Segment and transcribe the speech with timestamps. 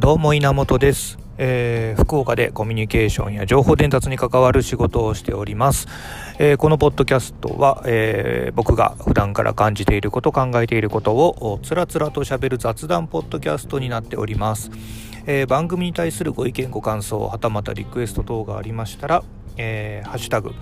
[0.00, 5.88] どうも稲本です、えー、福岡でコミュニケーションや情報伝達に関わる仕事をしております、
[6.38, 14.70] えー、このポッドキャストは、えー、僕が普段から感じていること考えていることをつらつらと喋る雑談ポッドキャストになっております、
[15.26, 19.22] え番組に対するご意見ご感想はたまたリクエスト等がありましたら
[19.56, 20.52] えー、ハッシュタグ、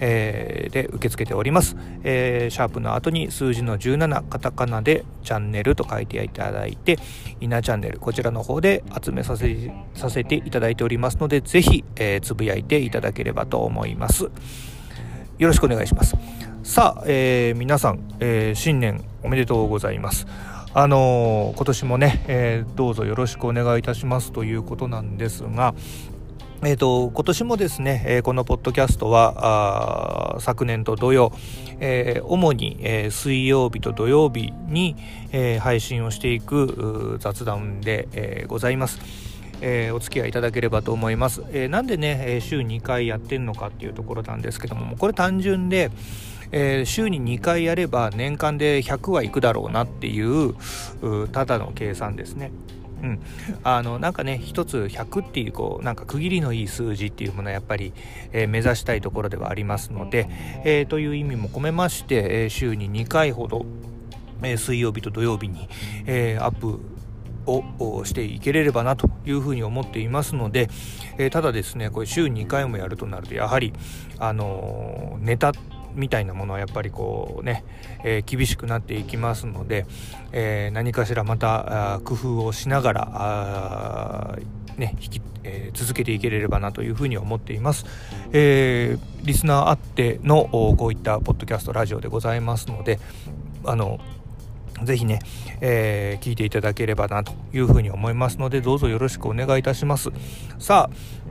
[0.00, 6.98] えー、で受け付けております、えー、シャープの後に数字の17カタカナでチャンネルと書いていただいて
[7.40, 14.24] イナチャンネルこちらの方で集めさせさせていただいておりますのでぜひ、えつぶやいていただければと思います。
[15.38, 16.16] よろしくお願いします。
[16.62, 20.26] さあ、え皆さん、え新年おめでとうございます。
[20.74, 25.74] あの今年もね、えどうぞよろしくお願いいたしますということなんですが、
[26.64, 31.32] えーと、今年もですね、えー、このポッドキャストは昨年と同様、
[31.80, 34.94] えー、主に、えー、水曜日と土曜日に、
[35.32, 39.00] え配信をしていく雑談で、えございます。
[39.60, 41.42] えお付き合いいただければと思います。
[41.52, 45.90] えなんでね、週2回やってるのかっていうところなんですけどもこれ単純で、
[46.52, 50.54] え週に2回やれば年間で100はいくだろうなっていう
[51.32, 52.52] ただの計算ですね。
[53.02, 53.20] うん、
[53.64, 57.92] あのなんかね一つ100っていうこうなんか区切りのいい数字っていうものはやっぱり、
[58.32, 60.28] えー、目指したいところではありますので、
[60.64, 63.66] えー、という意味も込めまして、えー、週に2回ほど、
[64.44, 65.68] え水曜日と土曜日に、
[66.06, 66.80] えアップ
[67.46, 70.68] をしていければなというふうに思っていますので、
[71.18, 73.72] えただですねこれ週2回もやるとなるとやはり
[74.18, 75.52] あのネタ
[75.94, 77.64] みたいなものはやっぱりこうね、
[78.04, 79.86] えー、厳しくなっていきますので、
[80.32, 84.38] えー、何かしらまた工夫をしながら
[84.76, 87.84] ね引きえー、続けていけれればなというふうに思っています、
[88.32, 90.44] えー、リスナーあっての
[90.78, 92.98] こういったポッドキャストラジオでございますので
[93.64, 93.98] あの
[94.84, 95.20] ぜひね、
[95.60, 100.10] えー、聞いていただければなというふうに思いますのでどうぞよろしくお願いいたします。
[100.58, 101.21] さあ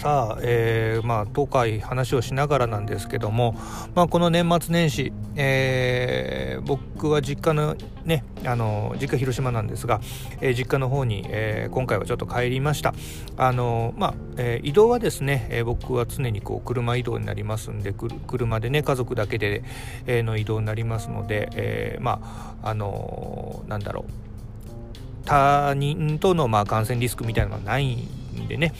[0.00, 3.54] さあ、えー、まあ、東海話をしながらなんですけども、
[3.94, 10.00] まあ、この年末年始、えー、僕は実家のねあの実家広島なんですが、
[10.40, 12.94] えー、実家の方に、え今回はちょっと帰りました。
[13.36, 19.62] あの、まあえ移動はですね、え僕は常にこう車移動になりますんで車でね家族だけで、
[20.06, 25.26] えの移動になりますので、えまああのなんだろう。
[25.26, 28.72] 他人とのまあ感染リスクみたいなのはないんでね。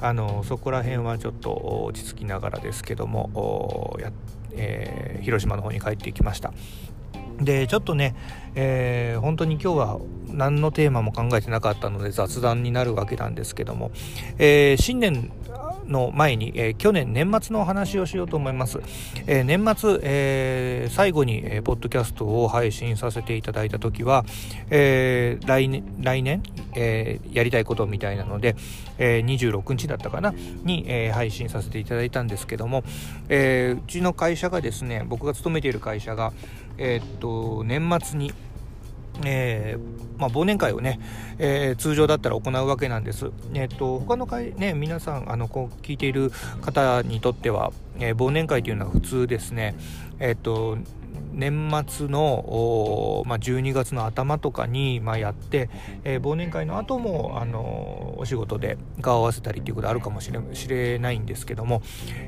[0.00, 1.52] あのそこら辺はちょっと
[1.86, 4.12] 落ち着きながらですけどもや、
[4.52, 6.52] えー、広島の方に帰ってきました。
[7.40, 8.14] でちょっとね、
[8.54, 13.90] えー、本当に今日は何のテーマも考えてなかったので雑談になるわけなんですけども、
[14.38, 15.30] えー、新年
[15.88, 18.80] の前に、えー、去年年末のお話をしようと思います。
[19.26, 24.24] えー、年末、えー、最後に、えー、ポッドキャストを配信させていただいた時は、
[24.70, 26.42] えー、来年、来年、
[26.74, 28.56] えー、やりたいことみたいなので、
[28.98, 30.32] えー、26日だったかな
[30.64, 32.82] に、えー、配信させていただいたんですけども、
[33.28, 36.32] えー、うちの会社がですね僕が勤めている会社が、
[36.78, 38.32] えー、っと年末に
[39.24, 41.00] えー、まあ、忘年会をね、
[41.38, 43.30] えー、通常だったら行うわけなんです。
[43.54, 49.74] えっ、と他の会ね皆さんあのこう聞いている方にとっては、え忘年会というのは普通ですね。
[50.18, 50.78] えっ、と
[51.36, 55.68] 年末の、まあ、12月の頭とかに、まあ、やって、
[56.04, 61.82] えー、忘年会の後もあのお仕事で顔を合わせたりっていうことあるかもしれないんですけども、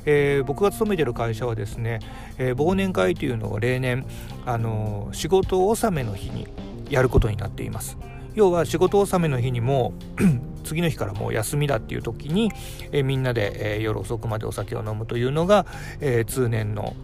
[0.05, 1.99] えー、僕が勤めてる会社はですね、
[2.37, 4.05] えー、忘年会というのを例年
[4.45, 6.47] あの仕事納めの日に
[6.89, 7.97] やることになっています。
[8.35, 9.93] 要は仕事納めの日にも
[10.63, 12.51] 次の日からもう休みだっていう時に、
[12.91, 15.65] え、みんなで、え、夜遅くまでお酒を飲むというのが、
[15.99, 16.95] え、通年の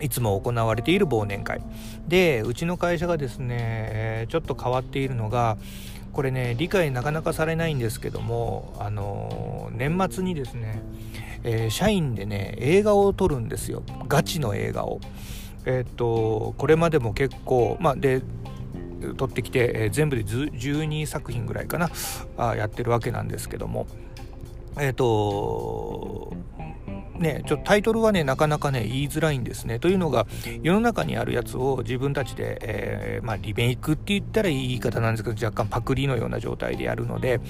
[0.00, 1.62] いつも行われている忘年会。
[2.06, 5.56] でうちの会社がですね、ちょっと変わっているのが
[6.12, 10.82] これね理解なかなかされないんですけどもあの年末にですね、
[11.42, 13.82] え社員でね映画を撮るんですよ。
[14.08, 15.00] ガチの映画を。
[15.66, 18.22] えっとこれまでも結構まあで
[19.16, 21.90] 撮ってきて、えー、全部で12作品ぐらいかな
[22.36, 23.86] あやってるわけなんですけども。
[24.76, 26.32] え、ー、と
[27.18, 29.78] ね、ちょっとタイトルはねなかなかね言いづらいんですね。
[29.78, 30.26] というのが
[30.62, 37.40] 世の中にあるやつを自分たちで、えー、まあ、リメイクって言ったらいい言い方なんですけど若干パクリのような状態でやるので、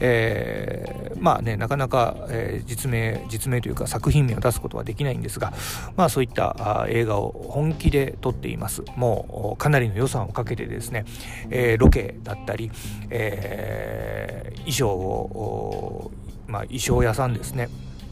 [0.00, 5.52] えー、まあねなかなか、えー、実名実名というか作品名を出すことはできないんですが
[5.96, 8.82] まあそういった映画を本気で撮っています。
[8.96, 11.04] もうかなりの予算をかけてですね、
[11.50, 12.70] え、ロケだったり、
[13.10, 16.10] え衣装を
[16.48, 17.68] まあ、衣装屋さんですね。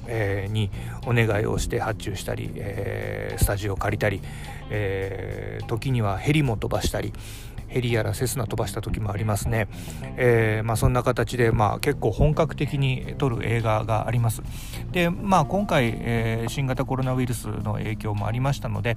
[0.06, 0.70] えー、に
[1.06, 4.20] お願いをして発注したり、えー、スタジオを借りたり、
[4.70, 7.12] えー、時にはヘリも飛ばしたり、
[7.68, 9.68] ヘリやらセスナ飛ばした時もありますね、
[10.16, 14.42] えー、まあ、そんな形で、まあ、結構本格的に撮る映画があります
[14.92, 18.96] で、まあ、今回、えー、新型コロナウイルスの影響もありましたので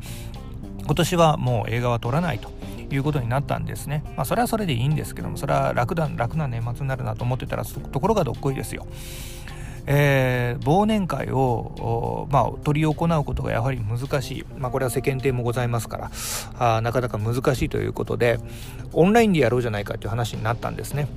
[0.84, 2.50] 今年はもう映画は撮らないと
[2.92, 4.04] いうことになったんですね。
[4.16, 8.88] まあ、それはそれでいいんですけども、それは楽だ楽な年末になるなと思ってたら、ところがどっこいですよ。
[9.91, 16.12] えー、忘年会を、まあ、執り行うことがやはり難しい、まあ、これは世間体もございますから
[16.59, 18.39] あなかなか難しいということで
[18.94, 21.07] オンラインでやろうじゃないかという話になったんですね。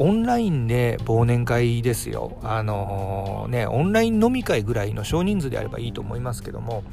[0.00, 2.38] オンラインで忘年会ですよ。
[2.44, 6.84] あのー、ね、オンライン飲み会ぐらいの少人数であればいいと思いますけども、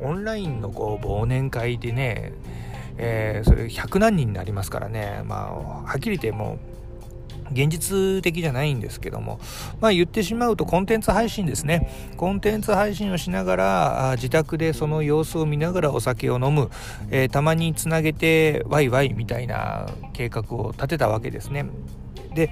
[0.00, 2.32] オンラインのこう忘年会でね、
[2.96, 5.52] えー、それ100何人になりますからね、まあ、
[5.84, 6.77] はっきり言ってもう
[7.52, 9.40] 現実的じゃないんですけども、
[9.80, 11.90] まあ言ってしまうとコンテンツ配信ですね。
[12.16, 16.70] コンテンツ配信をしながら、自宅でその様子を見ながらお酒を飲む、
[17.10, 21.66] えー、たまにつなげてワイワイみたいな計画を立てたわけですね。
[22.34, 22.50] で、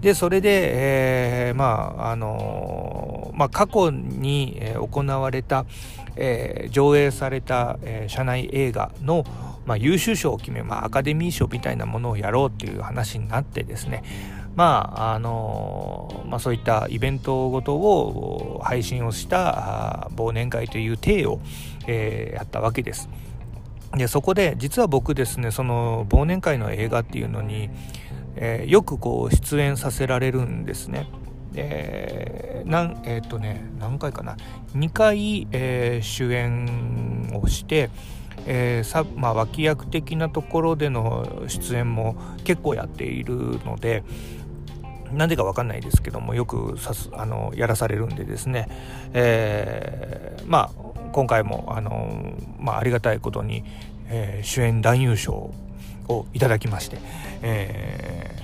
[0.00, 4.60] でそれで、えー、まああのー、まあ、過去に
[4.90, 5.64] 行われた、
[6.16, 9.24] えー、上映された、えー、社内映画の、
[9.68, 14.02] まあ、優秀賞を決め、まあ、アカデミー賞みたいなものをやろうっていう話になってですね
[14.56, 21.40] まああのまあ、そういったイベントごとを配信をした忘年会という体を、
[21.86, 23.08] えー、やったわけです。
[23.92, 27.70] でそこで実は僕ですねその忘年会の映画っていうのに、
[28.34, 31.08] えー、よくこう出演させられるんですね。
[31.54, 34.36] えー、なんえっ、とね何回かな
[34.74, 37.90] 2回、えー、主演をして、
[38.50, 43.34] えーまあ、脇役的なところでの出演も結構やっている
[43.64, 44.04] ので
[45.12, 48.68] なんでか分かんないですけどもよくさすあのやらされるんでですね、
[49.12, 53.64] えー、まあ今回もあの、まあ、ありがたいことに、
[54.08, 55.52] えー、主演男優賞
[56.08, 56.98] をいただきまして、
[57.42, 58.34] え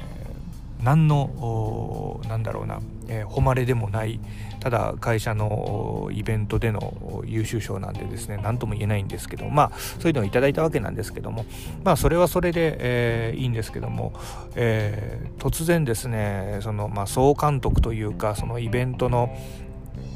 [0.81, 4.21] ー、何のなんだろうな、えー、誉れでもない
[4.61, 11.45] ただ会社のイベントでの優秀賞なんでですね何とも言えないんですけどまあそういうのをいただいたわけなんですけども
[11.83, 14.15] まあそれはそれで、えー、いいんですけども、
[14.55, 19.37] えー、突然ですねその、まあ、総監督というかそのイベントの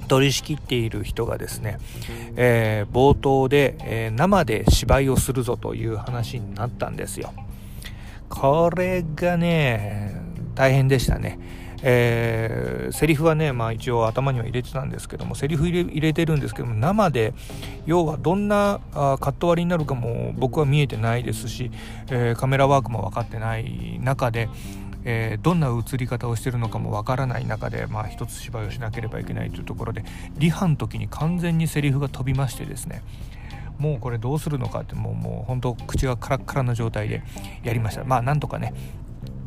[0.08, 1.78] 取り仕切っている人がですね、
[2.36, 7.32] えー、冒頭で、えー、生で芝居をするぞという話になったんですよ。
[8.28, 10.20] これがね
[10.54, 11.38] 大変でしたね。
[11.82, 17.34] えー、セリフはね、まあ、一応頭には入れてたんですけどもセリフ入れ入れてるんですけども生で
[17.86, 21.70] 要はどんなあカット割りになるかも僕は見えてないですし、
[22.10, 24.48] えー、カメラワークも分かってない中で、
[25.04, 30.04] えー、どんな映り方をしてるのかも分からない中で、まあ、一つ芝居をしなければいけないというところで
[30.36, 33.02] リハの時に完全にセリフが飛びましてですね
[33.78, 37.22] もうこれどうするのかってもうもう本当口がカラッカラな状態で
[37.62, 38.02] やりました。
[38.02, 38.74] まあなんとかね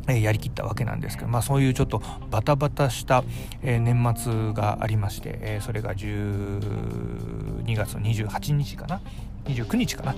[0.08, 3.22] やりきったわけなんですけど、まあ、そういうちょっとバタバタした、
[3.62, 9.00] 年末がありまして、それが12月28日かな
[9.44, 10.14] ？29日かな、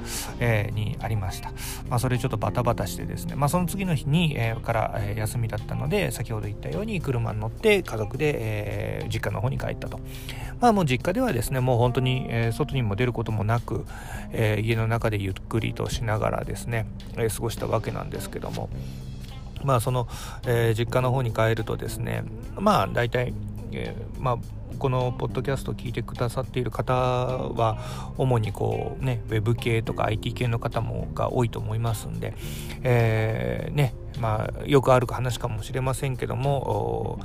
[0.73, 1.51] にありました。
[1.89, 10.01] まあ、それちょっとバタバタしてですね、まあ、その次の日に、から、休みだったので、先ほど言ったように車に乗って家族で、実家の方に帰ったと。
[10.61, 13.87] まあもう実家ではですね、もう本当に、外にも出ることもなく、
[14.33, 16.87] え、家の中でゆっくりとしながらですね、
[17.17, 18.69] え、過ごしたわけなんですけども、
[19.65, 20.07] まあその、
[20.47, 22.25] えー、実家の方に帰るとですね
[22.57, 23.35] まあ大体、
[23.73, 24.39] えー、まあ
[24.79, 32.35] このポッドキャストを聞いてくださっている方は主にこうねウェブ系とか IT 系の方もが多いと思いますんで、
[32.83, 37.21] えー、ねまあよくある話かもしれませんけども、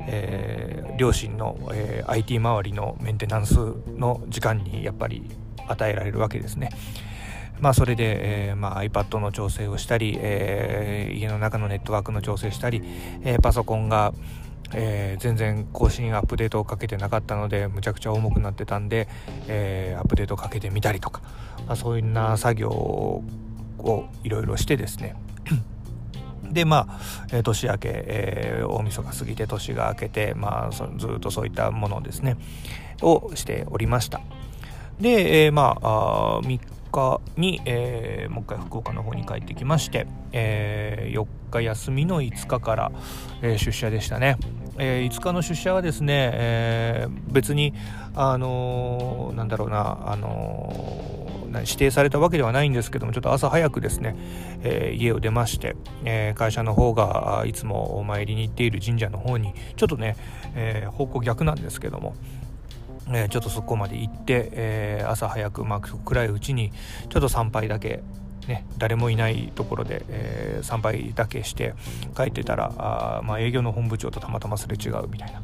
[0.00, 3.56] えー、両親の、えー、IT 周りのメンテナンス
[3.96, 5.28] の時間にやっぱり
[5.68, 6.70] 与えられるわけですね。
[7.62, 12.82] まあ、それで、えーまあ、iPad の調整をしたり、えー、家の中のネットワークの調整したり、
[13.22, 14.12] えー、パソコンが、
[14.74, 19.06] えー、全然更新アップデートをかけてなかったのでむちゃくちゃ重くなってたんで、
[19.46, 21.22] えー、アップデートをかけてみたりとか、
[21.68, 23.22] まあ、そういうな作業を
[24.24, 25.14] いろいろしてですね。
[26.42, 26.98] でま
[27.30, 32.36] あ、年明け、えー、大晦日過ぎて年が明けて、まあ、ずっとそういったものですね。
[33.02, 34.20] をしておりました。
[35.00, 36.60] で、えー、まああ3
[36.92, 42.92] 日に、えー、もう一回福岡の方に帰ってきまして、えー、4日休みの5日から、
[43.42, 44.36] えー、出社でしたね、
[44.78, 47.74] えー、5日の出社はですね、えー、別に
[48.14, 51.22] あのー、なんだろうなあの
[51.60, 54.16] 指定されたわけではないんですけどもちょっと朝早くですね、
[54.62, 60.16] えー、家を出まして、えー、会社の方がいつもお参りに行っている神社の方にちょっとね、
[60.54, 62.14] えー、方向逆なんですけども、
[63.12, 66.72] えー、ちょっとそこまで行って、えー、朝早く、まあ、暗いうちに
[67.08, 68.02] ちょっと参拝だけ
[68.48, 71.74] ね、誰もいないところで、えー、参拝だけして
[72.16, 75.42] 帰ってたらあ、まあ、営業の本部長とたまたますれ違うみたいな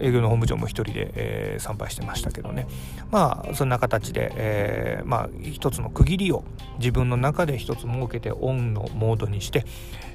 [0.00, 2.66] 営業の本部長も1人で、えー、参拝してましたけどね。
[3.10, 6.44] まあそんな形で、えー、まあ一つの区切りを
[6.78, 9.64] 自分の中で一つ設けてオンのモードにして、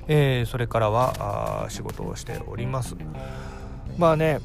[0.08, 2.96] えー、それからはあ仕事をしております。
[3.98, 4.40] まあね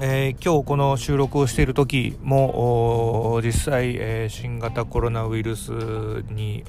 [0.00, 5.70] えー、今日この収録をしている時も実際、えー、新型コロナウイルス
[6.30, 6.64] に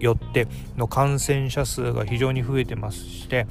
[0.00, 3.46] よっての感染者数が非常に増えてまして、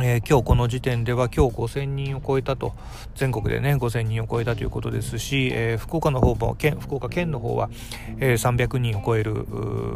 [0.00, 2.74] えー、今日この時点では今日5000人を超えたと
[3.14, 7.70] 全国でね5000人を超えたということですし、えー、福岡の方も県福岡県の方は、
[8.18, 9.46] えー、300人を超える、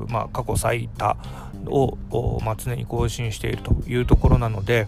[0.08, 1.16] まあ、過去最多
[1.66, 4.86] を、まあ、常に更新しているというところなので、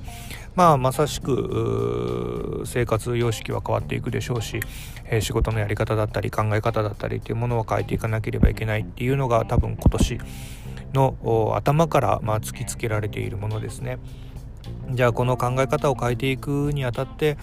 [0.55, 4.61] まあ、まさしく生活様式は変わっていくでしょうし、
[5.07, 10.19] え、仕事のやり方だったり考え方だったりっていうものは変えていかなければいけないっていうのが多分今年
[10.95, 13.99] の頭から、まあ、突きつけられているものですね。
[14.91, 17.39] じゃあこの考え方を変えていくにあたって、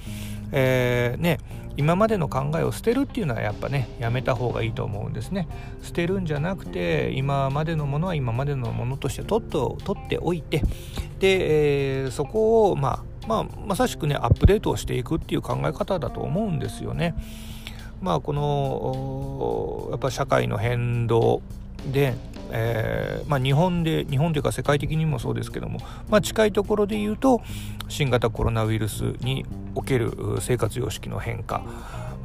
[0.51, 1.39] えー、ね
[1.77, 5.47] 今までの考えを捨てるっていうのはやっぱねやめた方がいいと思うんですね。
[5.83, 10.63] 捨てるんじゃなくて今までのものは今までのものとして取っと取っておいて
[11.19, 17.15] で、えー、そこをまあまあまさしくねアップデートをしていくっていう考え方だと思うんですよね。
[18.01, 21.41] まあこのやっぱ社会の変動
[21.91, 22.13] で
[22.49, 25.79] えー、まあ、日本で日本というか世界的にもそうですけども、
[26.09, 27.41] まあ、近いところで言うと
[27.89, 31.61] 新型コロナウイルスにおける生活様式の変化。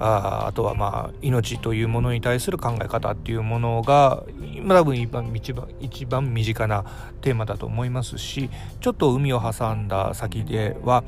[0.02, 4.24] ああとはまあ命というものに対する考え方っていうものが
[4.66, 6.84] 多分一番一番一番身近な
[7.20, 11.04] テーマだと思いますしちょっと海を挟んだ先では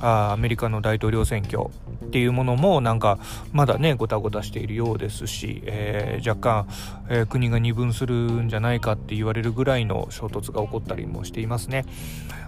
[0.00, 1.66] あアメリカの大統領選挙
[2.06, 3.18] っていうものもなんか
[3.52, 6.68] まだねごたごたしているようですし、えー、若干、
[7.10, 11.84] えー、国が二分するんじゃないかって言われるぐらいの衝突が起こったりもしていますね。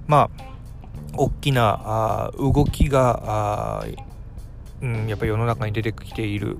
[0.06, 0.50] まあ
[1.14, 3.84] 大きなあ動きが
[4.82, 6.58] うん、やっぱり世の中に出てきている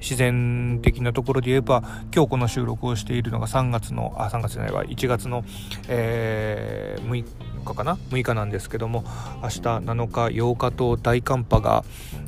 [0.00, 1.82] 自然的なところで言えば
[2.14, 5.44] 今日この収録をしているのが3月のあ3月じゃないわ1月の、
[5.88, 7.24] えー、6
[7.64, 9.04] 日かな？6日なんですけども
[9.42, 11.84] 明日7日8日と大寒波が、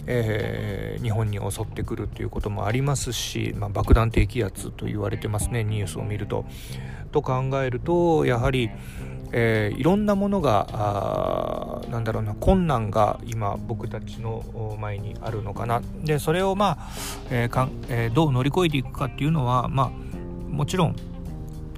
[0.07, 6.45] えー、日本に襲ってくるということもありますし、まあ、爆弾低気圧と言われてますねニュースを見ると。
[7.13, 8.71] と考えるとやはり
[9.33, 15.83] えー、いろんなものがなんだろうな困難が今僕たちの前にあるのかな。
[16.05, 16.91] でそれをまあ、
[17.31, 19.91] えーかんえー、どう乗り越えていくかっていうのはまあ
[20.51, 20.97] もちろん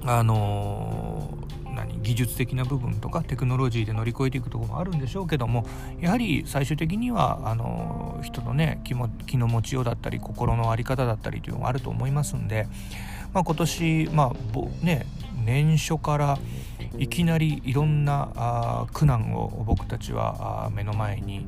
[0.05, 5.65] あのー、何技術的な部分とかテクノロジーで乗り越えていくところもあるんでしょうけども
[6.01, 12.67] やはり最終的にはあのー、人のね気も気の持ちようだったり心の在り方だったりというのがあると思いますんで、
[13.33, 15.05] まあ、今年まあね
[15.43, 16.39] 年初から
[16.97, 21.47] いきなりいろんなあ苦難を僕たちは目の前に、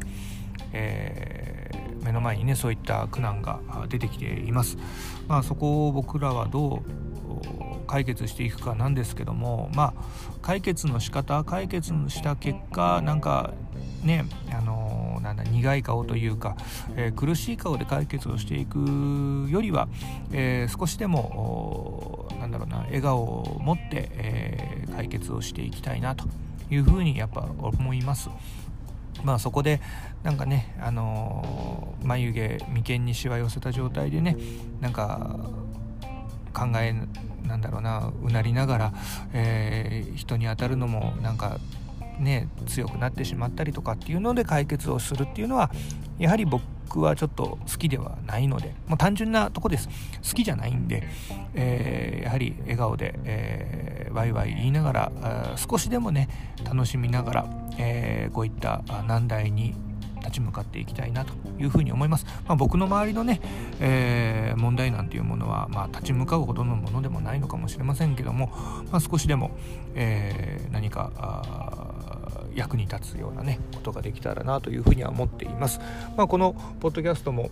[0.74, 4.78] えー、目の前にねそういった苦難が出てきています。
[5.28, 7.06] まあ、そこを僕らはどう
[7.88, 10.04] 解決していくかなんですけどもまあ
[10.42, 13.54] 解決の仕方解決した結果なんか
[14.04, 14.85] ねあの
[15.26, 16.56] なんだ苦い顔というか、
[16.96, 19.88] えー、苦しい顔で解決をしていくよりは、
[20.32, 26.26] えー、少しでもなんだろうな笑顔を持って、え、解決をしていきたいなと
[26.70, 28.30] いうふうにやっぱ思います。
[29.24, 29.82] まあそこで
[30.24, 34.38] なんかね、あの、眉毛眉間にしわ寄せた状態でね
[34.80, 35.40] なんか
[36.54, 36.94] 考え
[37.48, 38.94] なんだろうなうなりながら、
[39.34, 41.60] えー、人に当たるのもなんか
[42.20, 45.72] ね強くなってしまったりとかっていうので解決をするっていうのは
[46.18, 49.90] やはり僕はちょっと好きではないのでもう単純なとこです。
[50.28, 51.08] 好きじゃないんで、
[51.54, 56.30] えー、やはり笑顔で、えー、ワイワイ言いながら少しでもね
[56.64, 57.46] 楽しみながら、
[57.78, 59.76] えー、こういった難題に
[60.26, 63.42] 立ち向かっていきたいなというふうに思います、まあ、僕の周りのね、
[63.80, 68.48] えー、問題なんていうものは、まあ、立ち向かうほどのものでもないのかもしれませんけども、
[68.92, 69.52] まあ、少しでも、
[69.94, 71.65] えー、何か
[72.56, 75.80] 役に立つようなねことができたらなというふうには思っています。
[76.18, 77.50] まあ、このポッドキャストも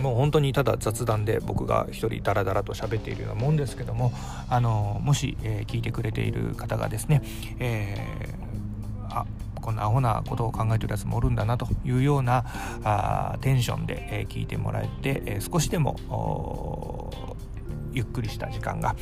[0.00, 4.12] もう本当にただ雑談で僕が一人ダラダラと喋っているようなもんですけども
[4.48, 7.22] あのもし、えー、聞いてくれている方がですね、
[7.58, 9.26] えー、あ
[9.60, 12.44] こんなアホなことを考えてるやつもおるんだなというような
[12.84, 17.10] あテンションで、えー、聞いてもらえて、え少しでも
[17.92, 18.96] ゆっくりした時間が、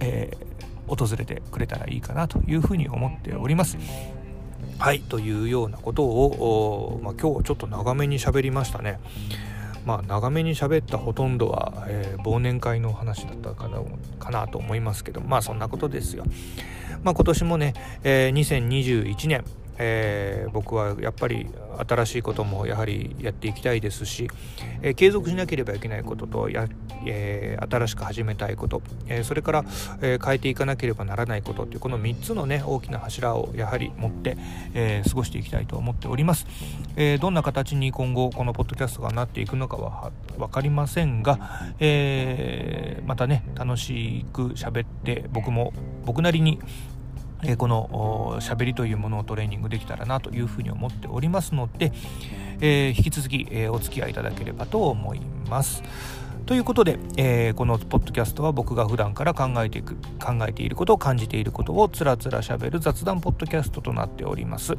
[0.00, 0.30] え
[0.86, 3.76] 訪れてくれたらいいかなというふうに思っております。
[4.78, 9.00] はいというようなことを、まあ、今日はちょっと長めに喋りましたね。
[9.84, 13.80] まあ長めに喋ったほとんどは、えー、忘年会の話だったかな
[14.18, 16.24] かなと思いますけどまあそんなことですよ。
[17.02, 19.44] まあ、今年もね、えー、2021年
[19.78, 21.46] えー、僕はやっぱり
[21.88, 24.28] 新しいこともやはりやっていきたいですし、
[24.82, 26.68] えー、継続しなければいけないこととや、
[27.06, 29.64] えー、新しく始めたいこと、えそれから、
[30.02, 34.36] え変えていかなければならないことっていうこの3つのね大きな柱をやはり持って、
[34.74, 36.46] え過ごしていきたいと思っております、
[36.96, 41.38] えどんな形に今後このポッドキャストがなっていくのかは分かりませんが、
[41.78, 45.72] えまたね楽しく喋って僕も
[46.04, 46.58] 僕なりに
[47.44, 51.92] えこの喋りというものをトレーニングできたらなというふうに思っておりますので、
[52.60, 55.82] えー、引き続き、えー、お付き合いいただければと思います。
[56.48, 64.78] ということで、えー、このポッドキャストは僕が普段から考えていく考えていることを感じていることをつらつらしゃべる雑談ポッドキャストとなっております、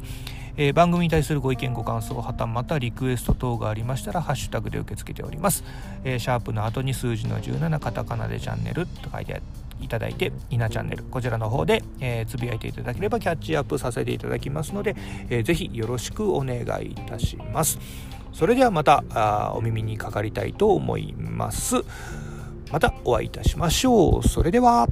[0.56, 5.62] えー、番組に対するご意見ご感想はたまたリクエスト等がありましたらハッシュタグで受け付けております、
[6.02, 9.40] えー、シャープの後に数字の17カタカナでチャンネルと書いて
[9.82, 14.96] いただいて、いなチャンネル、こちらの方で、えー、つぶやいていただければキャッチアップさせていただきますので、
[15.28, 17.78] えー、ぜひよろしくお願いいたします。
[18.32, 21.76] それではまたあお耳にかかりたいと思います。
[22.70, 24.28] またお会いいたしましょう。
[24.28, 24.86] それでは。